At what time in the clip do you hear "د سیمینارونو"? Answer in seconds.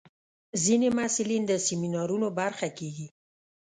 1.47-2.27